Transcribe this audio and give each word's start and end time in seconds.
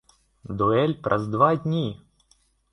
Дуэль 0.61 0.95
праз 1.09 1.29
два 1.37 1.53
дні! 1.69 1.87